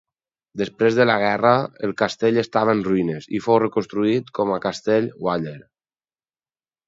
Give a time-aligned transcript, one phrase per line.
[0.59, 1.51] Després de la guerra,
[1.87, 5.57] el castell estava en ruïnes, i fou reconstruït com a castell Waller.